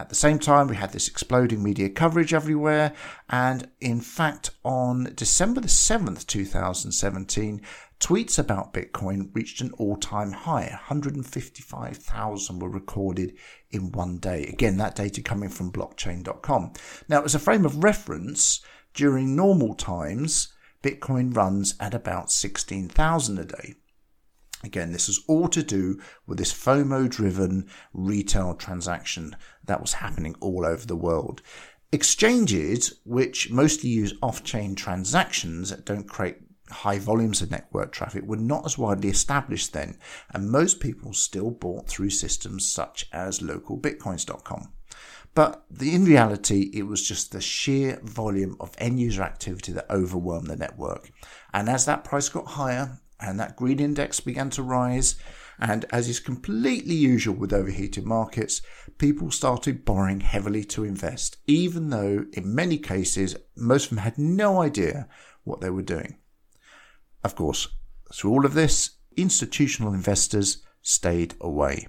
At 0.00 0.10
the 0.10 0.14
same 0.14 0.38
time, 0.38 0.68
we 0.68 0.76
had 0.76 0.92
this 0.92 1.08
exploding 1.08 1.60
media 1.62 1.88
coverage 1.90 2.32
everywhere, 2.32 2.92
and 3.28 3.68
in 3.80 4.00
fact, 4.00 4.50
on 4.64 5.12
December 5.16 5.60
the 5.60 5.66
7th, 5.68 6.24
2017, 6.26 7.60
tweets 7.98 8.38
about 8.38 8.72
Bitcoin 8.72 9.34
reached 9.34 9.60
an 9.60 9.72
all 9.72 9.96
time 9.96 10.30
high. 10.30 10.68
155,000 10.68 12.58
were 12.60 12.70
recorded 12.70 13.34
in 13.70 13.90
one 13.90 14.18
day. 14.18 14.44
Again, 14.44 14.76
that 14.76 14.94
data 14.94 15.20
coming 15.20 15.48
from 15.48 15.72
blockchain.com. 15.72 16.72
Now, 17.08 17.22
as 17.24 17.34
a 17.34 17.40
frame 17.40 17.64
of 17.64 17.82
reference, 17.82 18.60
during 18.94 19.34
normal 19.34 19.74
times, 19.74 20.54
Bitcoin 20.82 21.34
runs 21.34 21.74
at 21.80 21.92
about 21.92 22.30
16,000 22.30 23.38
a 23.38 23.44
day. 23.44 23.74
Again, 24.64 24.92
this 24.92 25.08
is 25.08 25.22
all 25.28 25.48
to 25.48 25.62
do 25.62 26.00
with 26.26 26.38
this 26.38 26.52
FOMO 26.52 27.08
driven 27.08 27.68
retail 27.92 28.54
transaction 28.54 29.36
that 29.64 29.80
was 29.80 29.94
happening 29.94 30.34
all 30.40 30.66
over 30.66 30.84
the 30.84 30.96
world. 30.96 31.42
Exchanges, 31.92 33.00
which 33.04 33.50
mostly 33.50 33.90
use 33.90 34.14
off 34.20 34.42
chain 34.42 34.74
transactions 34.74 35.70
that 35.70 35.84
don't 35.84 36.08
create 36.08 36.38
high 36.70 36.98
volumes 36.98 37.40
of 37.40 37.50
network 37.50 37.92
traffic, 37.92 38.24
were 38.24 38.36
not 38.36 38.66
as 38.66 38.76
widely 38.76 39.08
established 39.08 39.72
then, 39.72 39.98
and 40.34 40.50
most 40.50 40.80
people 40.80 41.14
still 41.14 41.50
bought 41.50 41.88
through 41.88 42.10
systems 42.10 42.66
such 42.66 43.06
as 43.12 43.38
localbitcoins.com. 43.38 44.72
But 45.34 45.64
in 45.80 46.04
reality, 46.04 46.70
it 46.74 46.82
was 46.82 47.06
just 47.06 47.30
the 47.30 47.40
sheer 47.40 48.00
volume 48.02 48.56
of 48.58 48.74
end 48.78 48.98
user 48.98 49.22
activity 49.22 49.72
that 49.72 49.88
overwhelmed 49.88 50.48
the 50.48 50.56
network. 50.56 51.12
And 51.54 51.68
as 51.68 51.84
that 51.86 52.02
price 52.02 52.28
got 52.28 52.48
higher 52.48 52.98
and 53.20 53.38
that 53.38 53.56
green 53.56 53.80
index 53.80 54.20
began 54.20 54.50
to 54.50 54.62
rise, 54.62 55.16
and 55.58 55.84
as 55.90 56.08
is 56.08 56.20
completely 56.20 56.94
usual 56.94 57.34
with 57.34 57.52
overheated 57.52 58.04
markets, 58.04 58.62
people 58.98 59.30
started 59.30 59.84
borrowing 59.84 60.20
heavily 60.20 60.64
to 60.64 60.84
invest, 60.84 61.36
even 61.46 61.90
though 61.90 62.26
in 62.32 62.54
many 62.54 62.78
cases, 62.78 63.36
most 63.56 63.84
of 63.84 63.90
them 63.90 63.98
had 63.98 64.18
no 64.18 64.62
idea 64.62 65.08
what 65.44 65.60
they 65.60 65.70
were 65.70 65.82
doing. 65.82 66.18
Of 67.24 67.34
course, 67.34 67.68
through 68.12 68.30
all 68.30 68.46
of 68.46 68.54
this, 68.54 68.90
institutional 69.16 69.92
investors 69.92 70.62
stayed 70.80 71.34
away. 71.40 71.88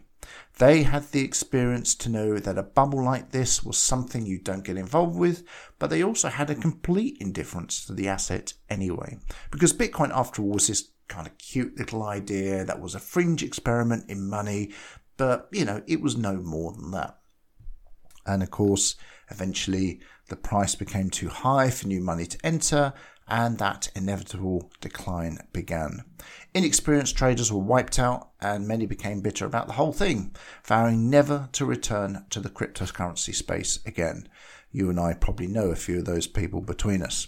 They 0.58 0.84
had 0.84 1.12
the 1.12 1.24
experience 1.24 1.96
to 1.96 2.10
know 2.10 2.38
that 2.40 2.58
a 2.58 2.64
bubble 2.64 3.04
like 3.04 3.32
this 3.32 3.64
was 3.64 3.78
something 3.78 4.26
you 4.26 4.40
don't 4.40 4.66
get 4.66 4.78
involved 4.78 5.18
with, 5.18 5.44
but 5.78 5.90
they 5.90 6.04
also 6.04 6.28
had 6.28 6.50
a 6.50 6.56
complete 6.56 7.18
indifference 7.22 7.86
to 7.86 7.94
the 7.94 8.10
asset 8.10 8.54
anyway. 8.70 9.18
Because 9.52 9.72
Bitcoin, 9.72 10.12
after 10.14 10.42
all, 10.42 10.50
was 10.50 10.68
this 10.68 10.92
kind 11.10 11.28
of 11.28 11.38
cute 11.38 11.78
little 11.78 12.04
idea 12.04 12.64
that 12.64 12.80
was 12.80 12.96
a 12.96 13.00
fringe 13.00 13.44
experiment 13.44 14.10
in 14.10 14.30
money, 14.30 14.72
but 15.18 15.50
you 15.52 15.66
know, 15.66 15.84
it 15.86 16.02
was 16.02 16.16
no 16.16 16.36
more 16.36 16.72
than 16.72 16.92
that. 16.92 17.18
And 18.26 18.42
of 18.42 18.52
course, 18.52 18.96
eventually 19.30 20.00
the 20.30 20.36
price 20.36 20.76
became 20.76 21.10
too 21.10 21.28
high 21.28 21.70
for 21.70 21.88
new 21.88 22.00
money 22.00 22.26
to 22.28 22.38
enter, 22.46 22.94
and 23.28 23.58
that 23.58 23.90
inevitable 23.96 24.72
decline 24.82 25.40
began. 25.54 26.04
Inexperienced 26.54 27.16
traders 27.16 27.52
were 27.52 27.60
wiped 27.60 28.00
out, 28.00 28.30
and 28.40 28.68
many 28.68 28.86
became 28.86 29.22
bitter 29.22 29.46
about 29.46 29.68
the 29.68 29.74
whole 29.74 29.94
thing, 29.94 30.36
vowing 30.64 31.10
never 31.10 31.50
to 31.54 31.66
return 31.66 32.26
to 32.30 32.40
the 32.40 32.50
cryptocurrency 32.50 33.34
space 33.34 33.80
again. 33.86 34.28
You 34.72 34.90
and 34.90 35.00
I 35.00 35.14
probably 35.14 35.48
know 35.48 35.68
a 35.68 35.76
few 35.76 36.00
of 36.00 36.06
those 36.06 36.28
people 36.28 36.62
between 36.62 37.02
us. 37.02 37.28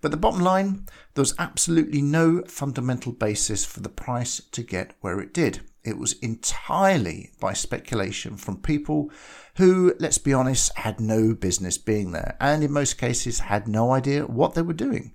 But 0.00 0.10
the 0.10 0.16
bottom 0.16 0.40
line, 0.40 0.86
there 1.14 1.22
was 1.22 1.34
absolutely 1.38 2.02
no 2.02 2.42
fundamental 2.46 3.12
basis 3.12 3.64
for 3.64 3.80
the 3.80 3.88
price 3.88 4.40
to 4.52 4.62
get 4.62 4.94
where 5.00 5.20
it 5.20 5.34
did. 5.34 5.60
It 5.84 5.98
was 5.98 6.14
entirely 6.14 7.30
by 7.40 7.52
speculation 7.52 8.36
from 8.36 8.60
people 8.60 9.10
who, 9.56 9.94
let's 9.98 10.18
be 10.18 10.34
honest, 10.34 10.76
had 10.76 11.00
no 11.00 11.34
business 11.34 11.78
being 11.78 12.12
there 12.12 12.36
and 12.40 12.62
in 12.62 12.72
most 12.72 12.98
cases 12.98 13.40
had 13.40 13.66
no 13.66 13.92
idea 13.92 14.26
what 14.26 14.54
they 14.54 14.62
were 14.62 14.72
doing. 14.72 15.14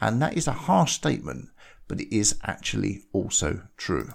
And 0.00 0.20
that 0.22 0.36
is 0.36 0.46
a 0.46 0.52
harsh 0.52 0.92
statement, 0.92 1.48
but 1.88 2.00
it 2.00 2.14
is 2.14 2.38
actually 2.42 3.02
also 3.12 3.62
true. 3.76 4.14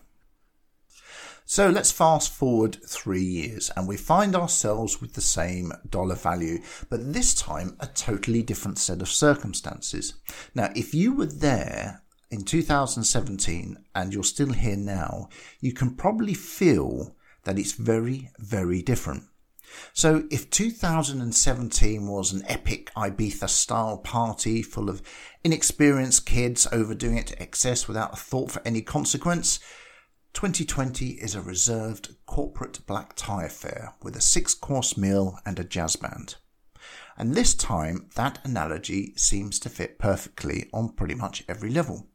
So 1.51 1.68
let's 1.68 1.91
fast 1.91 2.32
forward 2.32 2.77
three 2.88 3.24
years 3.24 3.72
and 3.75 3.88
we 3.88 3.98
find 3.98 4.36
ourselves 4.36 5.01
with 5.01 5.13
the 5.13 5.22
same 5.22 5.74
dollar 5.89 6.13
value, 6.13 6.60
but 6.91 7.12
this 7.12 7.34
time 7.34 7.75
a 7.79 7.88
totally 7.88 8.44
different 8.44 8.77
set 8.77 9.01
of 9.01 9.10
circumstances. 9.10 10.13
Now, 10.53 10.70
if 10.75 10.94
you 10.94 11.12
were 11.12 11.25
there 11.25 12.03
in 12.29 12.44
2017 12.44 13.84
and 13.96 14.13
you're 14.13 14.24
still 14.24 14.53
here 14.53 14.77
now, 14.77 15.29
you 15.60 15.74
can 15.74 15.96
probably 15.96 16.36
feel 16.36 17.15
that 17.46 17.58
it's 17.58 17.72
very, 17.72 18.29
very 18.38 18.84
different. 18.84 19.24
So 19.91 20.25
if 20.29 20.51
2017 20.51 22.06
was 22.06 22.32
an 22.32 22.44
epic 22.48 22.91
Ibiza 22.96 23.50
style 23.50 23.98
party 23.98 24.62
full 24.62 24.88
of 24.88 25.01
inexperienced 25.44 26.27
kids 26.27 26.68
overdoing 26.72 27.18
it 27.18 27.25
to 27.27 27.41
excess 27.41 27.88
without 27.88 28.13
a 28.13 28.18
thought 28.18 28.51
for 28.51 28.62
any 28.63 28.84
consequence, 28.84 29.60
2020 30.33 31.09
is 31.12 31.36
a 31.36 31.41
reserved 31.41 32.15
corporate 32.25 32.79
black 32.86 33.13
tie 33.15 33.45
affair 33.45 33.95
with 34.01 34.15
a 34.15 34.21
six 34.21 34.53
course 34.53 34.95
meal 34.95 35.39
and 35.45 35.59
a 35.59 35.63
jazz 35.63 35.95
band. 35.95 36.36
And 37.17 37.33
this 37.33 37.53
time, 37.53 38.09
that 38.15 38.39
analogy 38.45 39.13
seems 39.17 39.59
to 39.59 39.69
fit 39.69 40.00
perfectly 40.00 40.69
on 40.71 40.93
pretty 40.93 41.15
much 41.15 41.43
every 41.50 41.69
level, 41.69 42.07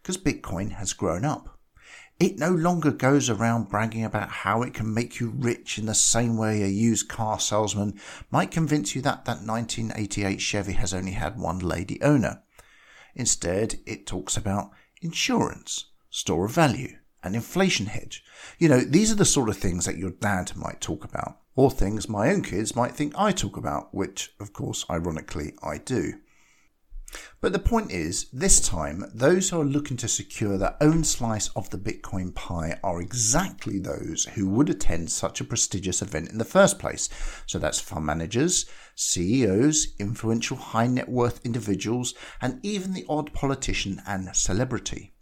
because 0.00 0.16
Bitcoin 0.16 0.72
has 0.72 0.94
grown 0.94 1.24
up. 1.24 1.58
It 2.18 2.38
no 2.38 2.50
longer 2.50 2.92
goes 2.92 3.28
around 3.28 3.68
bragging 3.68 4.04
about 4.04 4.30
how 4.30 4.62
it 4.62 4.72
can 4.72 4.94
make 4.94 5.20
you 5.20 5.34
rich 5.36 5.76
in 5.76 5.84
the 5.84 5.94
same 5.94 6.38
way 6.38 6.62
a 6.62 6.68
used 6.68 7.10
car 7.10 7.38
salesman 7.38 8.00
might 8.30 8.50
convince 8.50 8.94
you 8.94 9.02
that 9.02 9.26
that 9.26 9.44
1988 9.44 10.40
Chevy 10.40 10.72
has 10.72 10.94
only 10.94 11.12
had 11.12 11.38
one 11.38 11.58
lady 11.58 12.00
owner. 12.00 12.42
Instead, 13.14 13.80
it 13.84 14.06
talks 14.06 14.36
about 14.36 14.70
insurance, 15.02 15.90
store 16.08 16.46
of 16.46 16.52
value, 16.52 16.96
an 17.26 17.34
inflation 17.34 17.86
hedge. 17.86 18.24
You 18.58 18.68
know, 18.68 18.80
these 18.80 19.12
are 19.12 19.16
the 19.16 19.24
sort 19.24 19.48
of 19.48 19.56
things 19.56 19.84
that 19.84 19.98
your 19.98 20.10
dad 20.10 20.52
might 20.56 20.80
talk 20.80 21.04
about, 21.04 21.40
or 21.54 21.70
things 21.70 22.08
my 22.08 22.30
own 22.30 22.42
kids 22.42 22.76
might 22.76 22.92
think 22.92 23.12
I 23.16 23.32
talk 23.32 23.56
about, 23.56 23.94
which, 23.94 24.34
of 24.40 24.52
course, 24.52 24.86
ironically, 24.88 25.54
I 25.62 25.78
do. 25.78 26.14
But 27.40 27.52
the 27.52 27.58
point 27.58 27.92
is, 27.92 28.28
this 28.32 28.60
time, 28.60 29.04
those 29.14 29.50
who 29.50 29.60
are 29.60 29.64
looking 29.64 29.96
to 29.98 30.08
secure 30.08 30.58
their 30.58 30.76
own 30.80 31.04
slice 31.04 31.48
of 31.50 31.70
the 31.70 31.78
Bitcoin 31.78 32.34
pie 32.34 32.78
are 32.82 33.00
exactly 33.00 33.78
those 33.78 34.24
who 34.34 34.48
would 34.48 34.68
attend 34.68 35.10
such 35.10 35.40
a 35.40 35.44
prestigious 35.44 36.02
event 36.02 36.30
in 36.30 36.38
the 36.38 36.44
first 36.44 36.78
place. 36.78 37.08
So 37.46 37.58
that's 37.58 37.80
fund 37.80 38.06
managers, 38.06 38.66
CEOs, 38.96 39.94
influential 39.98 40.56
high 40.56 40.88
net 40.88 41.08
worth 41.08 41.44
individuals, 41.44 42.14
and 42.40 42.58
even 42.64 42.92
the 42.92 43.06
odd 43.08 43.32
politician 43.32 44.02
and 44.06 44.34
celebrity. 44.34 45.14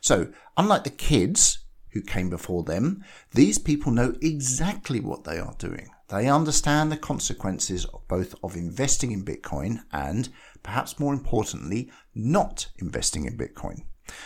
So, 0.00 0.32
unlike 0.56 0.84
the 0.84 0.90
kids 0.90 1.58
who 1.90 2.00
came 2.00 2.30
before 2.30 2.62
them, 2.62 3.04
these 3.32 3.58
people 3.58 3.92
know 3.92 4.14
exactly 4.22 5.00
what 5.00 5.24
they 5.24 5.38
are 5.38 5.54
doing. 5.58 5.90
They 6.08 6.28
understand 6.28 6.90
the 6.90 6.96
consequences 6.96 7.84
of 7.86 8.06
both 8.08 8.34
of 8.42 8.56
investing 8.56 9.12
in 9.12 9.24
Bitcoin 9.24 9.82
and, 9.92 10.28
perhaps 10.62 10.98
more 10.98 11.14
importantly, 11.14 11.90
not 12.14 12.68
investing 12.78 13.24
in 13.24 13.38
Bitcoin. 13.38 13.82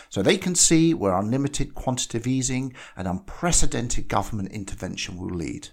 So 0.09 0.21
they 0.21 0.37
can 0.37 0.55
see 0.55 0.93
where 0.93 1.15
unlimited 1.15 1.75
quantitative 1.75 2.27
easing 2.27 2.73
and 2.95 3.07
unprecedented 3.07 4.07
government 4.07 4.51
intervention 4.51 5.17
will 5.17 5.33
lead. 5.33 5.69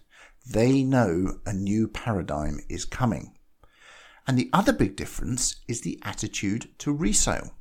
They 0.46 0.82
know 0.82 1.40
a 1.46 1.52
new 1.52 1.88
paradigm 1.88 2.60
is 2.68 2.84
coming. 2.84 3.36
And 4.26 4.38
the 4.38 4.50
other 4.52 4.72
big 4.72 4.96
difference 4.96 5.56
is 5.68 5.80
the 5.80 5.98
attitude 6.02 6.68
to 6.78 6.92
resale. 6.92 7.54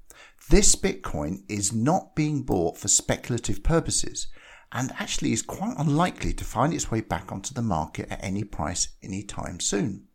This 0.50 0.76
Bitcoin 0.76 1.44
is 1.48 1.74
not 1.74 2.16
being 2.16 2.44
bought 2.44 2.78
for 2.78 2.88
speculative 2.88 3.64
purposes 3.64 4.28
and 4.72 4.92
actually 5.00 5.32
is 5.32 5.42
quite 5.42 5.76
unlikely 5.78 6.34
to 6.34 6.44
find 6.44 6.74
its 6.74 6.92
way 6.92 7.02
back 7.02 7.32
onto 7.32 7.54
the 7.54 7.62
market 7.62 8.12
at 8.12 8.24
any 8.24 8.44
price 8.44 8.90
anytime 9.02 9.60
soon. 9.60 10.08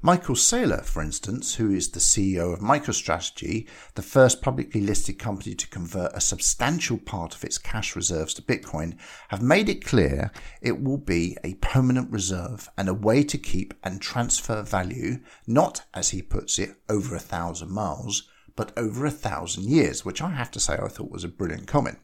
Michael 0.00 0.34
Saylor, 0.34 0.84
for 0.84 1.02
instance, 1.02 1.54
who 1.54 1.70
is 1.70 1.90
the 1.90 1.98
CEO 1.98 2.52
of 2.52 2.60
MicroStrategy, 2.60 3.66
the 3.94 4.02
first 4.02 4.42
publicly 4.42 4.82
listed 4.82 5.18
company 5.18 5.54
to 5.54 5.68
convert 5.68 6.12
a 6.12 6.20
substantial 6.20 6.98
part 6.98 7.34
of 7.34 7.42
its 7.42 7.56
cash 7.56 7.96
reserves 7.96 8.34
to 8.34 8.42
Bitcoin, 8.42 8.98
have 9.28 9.40
made 9.40 9.68
it 9.68 9.84
clear 9.84 10.30
it 10.60 10.82
will 10.82 10.98
be 10.98 11.38
a 11.42 11.54
permanent 11.54 12.10
reserve 12.10 12.68
and 12.76 12.88
a 12.88 12.94
way 12.94 13.24
to 13.24 13.38
keep 13.38 13.72
and 13.82 14.02
transfer 14.02 14.62
value, 14.62 15.20
not, 15.46 15.86
as 15.94 16.10
he 16.10 16.20
puts 16.20 16.58
it, 16.58 16.76
over 16.88 17.16
a 17.16 17.20
thousand 17.20 17.70
miles, 17.70 18.28
but 18.56 18.72
over 18.76 19.06
a 19.06 19.10
thousand 19.10 19.64
years, 19.64 20.04
which 20.04 20.22
I 20.22 20.30
have 20.30 20.50
to 20.52 20.60
say 20.60 20.74
I 20.74 20.88
thought 20.88 21.10
was 21.10 21.24
a 21.24 21.28
brilliant 21.28 21.66
comment. 21.66 21.98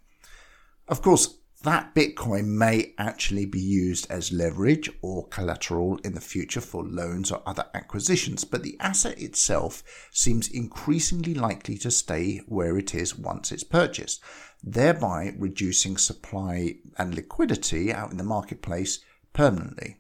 Of 0.89 1.03
course, 1.03 1.39
that 1.63 1.95
Bitcoin 1.95 2.47
may 2.47 2.95
actually 2.97 3.45
be 3.45 3.61
used 3.61 4.11
as 4.11 4.33
leverage 4.33 4.89
or 5.03 5.29
collateral 5.29 5.99
in 5.99 6.15
the 6.15 6.21
future 6.21 6.61
for 6.61 6.83
loans 6.83 7.31
or 7.31 7.43
other 7.45 7.67
acquisitions, 7.75 8.45
but 8.45 8.63
the 8.63 8.79
asset 8.81 9.21
itself 9.21 9.83
seems 10.11 10.49
increasingly 10.49 11.35
likely 11.35 11.77
to 11.79 11.91
stay 11.91 12.39
where 12.47 12.79
it 12.79 12.95
is 12.95 13.19
once 13.19 13.53
it's 13.53 13.63
purchased, 13.63 14.23
thereby 14.63 15.35
reducing 15.37 15.99
supply 15.99 16.77
and 16.97 17.15
liquidity 17.15 17.93
out 17.93 18.11
in 18.11 18.17
the 18.17 18.25
marketplace 18.25 19.01
permanently. 19.35 19.99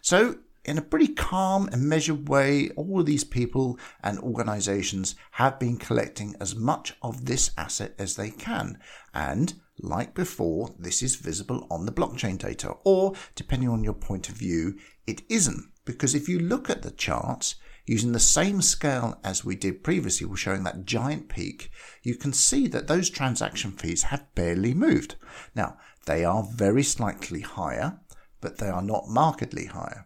So 0.00 0.36
in 0.68 0.76
a 0.76 0.82
pretty 0.82 1.08
calm 1.08 1.66
and 1.72 1.88
measured 1.88 2.28
way, 2.28 2.68
all 2.76 3.00
of 3.00 3.06
these 3.06 3.24
people 3.24 3.78
and 4.02 4.18
organizations 4.18 5.14
have 5.32 5.58
been 5.58 5.78
collecting 5.78 6.36
as 6.40 6.54
much 6.54 6.94
of 7.00 7.24
this 7.24 7.52
asset 7.56 7.94
as 7.98 8.16
they 8.16 8.30
can. 8.30 8.78
And 9.14 9.54
like 9.78 10.14
before, 10.14 10.74
this 10.78 11.02
is 11.02 11.16
visible 11.16 11.66
on 11.70 11.86
the 11.86 11.92
blockchain 11.92 12.36
data, 12.36 12.74
or 12.84 13.14
depending 13.34 13.70
on 13.70 13.82
your 13.82 13.94
point 13.94 14.28
of 14.28 14.34
view, 14.34 14.76
it 15.06 15.22
isn't. 15.30 15.72
Because 15.86 16.14
if 16.14 16.28
you 16.28 16.38
look 16.38 16.68
at 16.68 16.82
the 16.82 16.90
charts, 16.90 17.54
using 17.86 18.12
the 18.12 18.20
same 18.20 18.60
scale 18.60 19.18
as 19.24 19.46
we 19.46 19.56
did 19.56 19.82
previously, 19.82 20.26
we're 20.26 20.36
showing 20.36 20.64
that 20.64 20.84
giant 20.84 21.30
peak, 21.30 21.70
you 22.02 22.14
can 22.14 22.34
see 22.34 22.66
that 22.66 22.88
those 22.88 23.08
transaction 23.08 23.70
fees 23.70 24.02
have 24.02 24.34
barely 24.34 24.74
moved. 24.74 25.16
Now, 25.54 25.78
they 26.04 26.26
are 26.26 26.46
very 26.54 26.82
slightly 26.82 27.40
higher, 27.40 28.00
but 28.42 28.58
they 28.58 28.68
are 28.68 28.82
not 28.82 29.08
markedly 29.08 29.64
higher. 29.64 30.04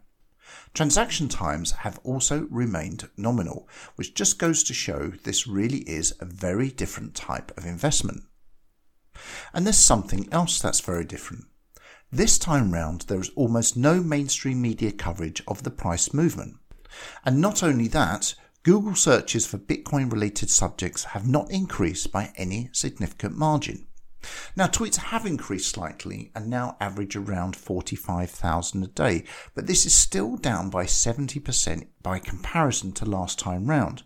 Transaction 0.74 1.28
times 1.28 1.72
have 1.72 2.00
also 2.02 2.46
remained 2.50 3.08
nominal, 3.16 3.68
which 3.96 4.14
just 4.14 4.38
goes 4.38 4.62
to 4.64 4.74
show 4.74 5.12
this 5.24 5.46
really 5.46 5.80
is 5.80 6.14
a 6.20 6.24
very 6.24 6.70
different 6.70 7.14
type 7.14 7.56
of 7.56 7.66
investment. 7.66 8.22
And 9.52 9.66
there's 9.66 9.76
something 9.78 10.28
else 10.32 10.60
that's 10.60 10.80
very 10.80 11.04
different. 11.04 11.44
This 12.10 12.38
time 12.38 12.72
round, 12.72 13.02
there 13.02 13.20
is 13.20 13.30
almost 13.36 13.76
no 13.76 14.02
mainstream 14.02 14.60
media 14.60 14.92
coverage 14.92 15.42
of 15.46 15.62
the 15.62 15.70
price 15.70 16.12
movement. 16.12 16.56
And 17.24 17.40
not 17.40 17.62
only 17.62 17.88
that, 17.88 18.34
Google 18.62 18.94
searches 18.94 19.46
for 19.46 19.58
Bitcoin 19.58 20.12
related 20.12 20.50
subjects 20.50 21.04
have 21.04 21.26
not 21.26 21.50
increased 21.50 22.12
by 22.12 22.32
any 22.36 22.68
significant 22.72 23.36
margin. 23.36 23.86
Now, 24.56 24.66
tweets 24.66 24.96
have 24.96 25.26
increased 25.26 25.70
slightly 25.70 26.30
and 26.34 26.48
now 26.48 26.76
average 26.80 27.16
around 27.16 27.56
45,000 27.56 28.82
a 28.82 28.86
day, 28.86 29.24
but 29.54 29.66
this 29.66 29.86
is 29.86 29.94
still 29.94 30.36
down 30.36 30.70
by 30.70 30.84
70% 30.84 31.86
by 32.02 32.18
comparison 32.18 32.92
to 32.92 33.04
last 33.04 33.38
time 33.38 33.66
round. 33.66 34.04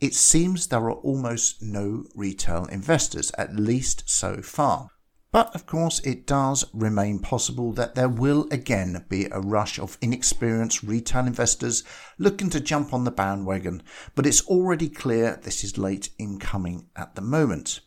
It 0.00 0.14
seems 0.14 0.66
there 0.66 0.80
are 0.80 0.92
almost 0.92 1.62
no 1.62 2.04
retail 2.14 2.64
investors, 2.66 3.30
at 3.38 3.54
least 3.54 4.02
so 4.10 4.42
far. 4.42 4.90
But 5.32 5.54
of 5.54 5.64
course, 5.64 6.00
it 6.00 6.26
does 6.26 6.66
remain 6.74 7.18
possible 7.18 7.72
that 7.72 7.94
there 7.94 8.08
will 8.08 8.46
again 8.50 9.06
be 9.08 9.26
a 9.30 9.40
rush 9.40 9.78
of 9.78 9.96
inexperienced 10.02 10.82
retail 10.82 11.26
investors 11.26 11.84
looking 12.18 12.50
to 12.50 12.60
jump 12.60 12.92
on 12.92 13.04
the 13.04 13.10
bandwagon, 13.10 13.82
but 14.14 14.26
it's 14.26 14.46
already 14.46 14.90
clear 14.90 15.40
this 15.42 15.64
is 15.64 15.78
late 15.78 16.10
in 16.18 16.38
coming 16.38 16.88
at 16.96 17.14
the 17.14 17.22
moment. 17.22 17.80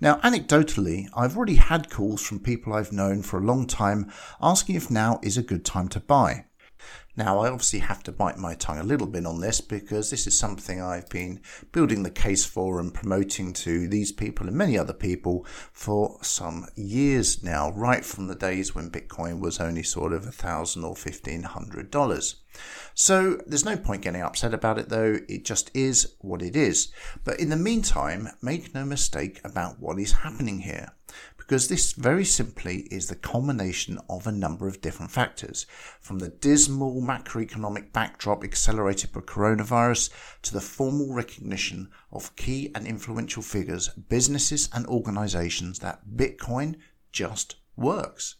Now, 0.00 0.16
anecdotally, 0.20 1.08
I've 1.14 1.36
already 1.36 1.56
had 1.56 1.90
calls 1.90 2.22
from 2.22 2.40
people 2.40 2.72
I've 2.72 2.92
known 2.92 3.22
for 3.22 3.38
a 3.38 3.44
long 3.44 3.66
time 3.66 4.10
asking 4.40 4.76
if 4.76 4.90
now 4.90 5.20
is 5.22 5.36
a 5.36 5.42
good 5.42 5.64
time 5.64 5.88
to 5.88 6.00
buy. 6.00 6.46
Now, 7.20 7.40
I 7.40 7.50
obviously 7.50 7.80
have 7.80 8.02
to 8.04 8.12
bite 8.12 8.38
my 8.38 8.54
tongue 8.54 8.78
a 8.78 8.82
little 8.82 9.06
bit 9.06 9.26
on 9.26 9.40
this 9.40 9.60
because 9.60 10.08
this 10.08 10.26
is 10.26 10.38
something 10.38 10.80
I've 10.80 11.10
been 11.10 11.42
building 11.70 12.02
the 12.02 12.10
case 12.10 12.46
for 12.46 12.80
and 12.80 12.94
promoting 12.94 13.52
to 13.52 13.86
these 13.88 14.10
people 14.10 14.48
and 14.48 14.56
many 14.56 14.78
other 14.78 14.94
people 14.94 15.44
for 15.70 16.16
some 16.22 16.64
years 16.76 17.42
now, 17.42 17.72
right 17.72 18.06
from 18.06 18.28
the 18.28 18.34
days 18.34 18.74
when 18.74 18.90
Bitcoin 18.90 19.38
was 19.38 19.60
only 19.60 19.82
sort 19.82 20.14
of 20.14 20.26
a 20.26 20.32
thousand 20.32 20.82
or 20.82 20.96
fifteen 20.96 21.42
hundred 21.42 21.90
dollars. 21.90 22.36
So 22.94 23.38
there's 23.46 23.66
no 23.66 23.76
point 23.76 24.00
getting 24.00 24.22
upset 24.22 24.54
about 24.54 24.78
it 24.78 24.88
though, 24.88 25.18
it 25.28 25.44
just 25.44 25.70
is 25.74 26.14
what 26.20 26.40
it 26.40 26.56
is. 26.56 26.90
But 27.22 27.38
in 27.38 27.50
the 27.50 27.56
meantime, 27.56 28.30
make 28.40 28.74
no 28.74 28.86
mistake 28.86 29.42
about 29.44 29.78
what 29.78 30.00
is 30.00 30.12
happening 30.12 30.60
here 30.60 30.94
because 31.50 31.66
this 31.66 31.94
very 31.94 32.24
simply 32.24 32.86
is 32.92 33.08
the 33.08 33.16
combination 33.16 33.98
of 34.08 34.24
a 34.24 34.30
number 34.30 34.68
of 34.68 34.80
different 34.80 35.10
factors, 35.10 35.66
from 36.00 36.20
the 36.20 36.28
dismal 36.28 37.02
macroeconomic 37.02 37.92
backdrop 37.92 38.44
accelerated 38.44 39.10
by 39.10 39.18
coronavirus 39.18 40.10
to 40.42 40.52
the 40.52 40.60
formal 40.60 41.12
recognition 41.12 41.90
of 42.12 42.36
key 42.36 42.70
and 42.72 42.86
influential 42.86 43.42
figures, 43.42 43.88
businesses 43.88 44.68
and 44.72 44.86
organizations 44.86 45.80
that 45.80 46.06
Bitcoin 46.14 46.76
just 47.10 47.56
works. 47.74 48.36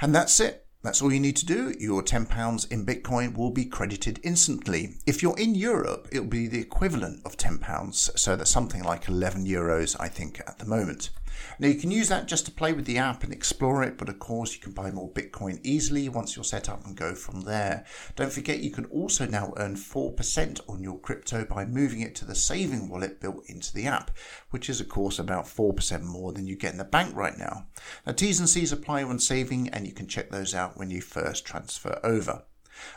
And 0.00 0.14
that's 0.14 0.38
it. 0.40 0.62
That's 0.82 1.00
all 1.02 1.12
you 1.12 1.18
need 1.18 1.36
to 1.38 1.46
do. 1.46 1.74
Your 1.80 2.00
£10 2.00 2.70
in 2.70 2.86
Bitcoin 2.86 3.36
will 3.36 3.50
be 3.50 3.64
credited 3.64 4.20
instantly. 4.22 4.94
If 5.04 5.20
you're 5.20 5.36
in 5.36 5.56
Europe, 5.56 6.06
it'll 6.12 6.28
be 6.28 6.46
the 6.46 6.60
equivalent 6.60 7.26
of 7.26 7.36
£10. 7.36 8.16
So 8.16 8.36
that's 8.36 8.52
something 8.52 8.84
like 8.84 9.08
11 9.08 9.46
euros, 9.46 9.96
I 9.98 10.06
think, 10.06 10.38
at 10.46 10.60
the 10.60 10.64
moment. 10.64 11.10
Now 11.58 11.68
you 11.68 11.74
can 11.74 11.90
use 11.90 12.08
that 12.08 12.26
just 12.26 12.46
to 12.46 12.52
play 12.52 12.72
with 12.72 12.84
the 12.84 12.98
app 12.98 13.22
and 13.22 13.32
explore 13.32 13.82
it, 13.82 13.98
but 13.98 14.08
of 14.08 14.18
course 14.18 14.54
you 14.54 14.60
can 14.60 14.72
buy 14.72 14.90
more 14.90 15.10
Bitcoin 15.10 15.60
easily 15.62 16.08
once 16.08 16.36
you're 16.36 16.44
set 16.44 16.68
up 16.68 16.84
and 16.84 16.96
go 16.96 17.14
from 17.14 17.42
there. 17.42 17.84
Don't 18.14 18.32
forget 18.32 18.60
you 18.60 18.70
can 18.70 18.86
also 18.86 19.26
now 19.26 19.52
earn 19.56 19.76
4% 19.76 20.60
on 20.68 20.82
your 20.82 20.98
crypto 20.98 21.44
by 21.44 21.64
moving 21.64 22.00
it 22.00 22.14
to 22.16 22.24
the 22.24 22.34
saving 22.34 22.88
wallet 22.88 23.20
built 23.20 23.44
into 23.48 23.72
the 23.72 23.86
app, 23.86 24.10
which 24.50 24.68
is 24.68 24.80
of 24.80 24.88
course 24.88 25.18
about 25.18 25.44
4% 25.44 26.02
more 26.02 26.32
than 26.32 26.46
you 26.46 26.56
get 26.56 26.72
in 26.72 26.78
the 26.78 26.84
bank 26.84 27.14
right 27.14 27.38
now. 27.38 27.66
Now 28.06 28.12
T's 28.12 28.40
and 28.40 28.48
C's 28.48 28.72
apply 28.72 29.04
when 29.04 29.18
saving 29.18 29.68
and 29.68 29.86
you 29.86 29.92
can 29.92 30.06
check 30.08 30.30
those 30.30 30.54
out 30.54 30.76
when 30.76 30.90
you 30.90 31.00
first 31.00 31.44
transfer 31.44 32.00
over. 32.02 32.44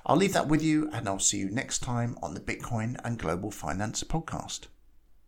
I'll 0.06 0.18
leave 0.18 0.34
that 0.34 0.48
with 0.48 0.62
you 0.62 0.90
and 0.92 1.08
I'll 1.08 1.20
see 1.20 1.38
you 1.38 1.50
next 1.50 1.80
time 1.80 2.18
on 2.22 2.34
the 2.34 2.40
Bitcoin 2.40 3.00
and 3.04 3.18
Global 3.18 3.52
Finance 3.52 4.04
podcast. 4.04 4.68